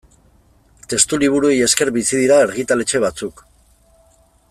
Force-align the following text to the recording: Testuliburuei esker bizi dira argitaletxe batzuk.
Testuliburuei 0.93 1.59
esker 1.65 1.91
bizi 1.99 2.13
dira 2.23 2.41
argitaletxe 2.47 3.03
batzuk. 3.07 3.45